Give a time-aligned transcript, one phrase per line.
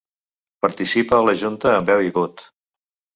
[0.65, 2.43] Participa a la junta amb veu i vot.